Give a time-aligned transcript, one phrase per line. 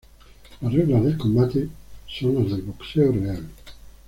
[0.61, 1.69] Las reglas del combate
[2.07, 3.47] son las del boxeo real.